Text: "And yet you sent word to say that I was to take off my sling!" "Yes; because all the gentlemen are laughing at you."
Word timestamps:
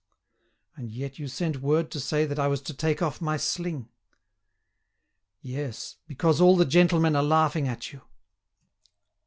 "And 0.75 0.89
yet 0.91 1.19
you 1.19 1.27
sent 1.27 1.61
word 1.61 1.91
to 1.91 1.99
say 1.99 2.25
that 2.25 2.39
I 2.39 2.47
was 2.47 2.59
to 2.63 2.73
take 2.73 3.03
off 3.03 3.21
my 3.21 3.37
sling!" 3.37 3.87
"Yes; 5.43 5.97
because 6.07 6.41
all 6.41 6.57
the 6.57 6.65
gentlemen 6.65 7.15
are 7.15 7.21
laughing 7.21 7.67
at 7.67 7.93
you." 7.93 8.01